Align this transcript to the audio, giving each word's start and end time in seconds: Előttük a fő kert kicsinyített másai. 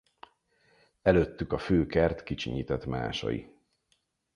Előttük 1.01 1.53
a 1.53 1.57
fő 1.57 1.85
kert 1.85 2.23
kicsinyített 2.23 2.85
másai. 2.85 3.53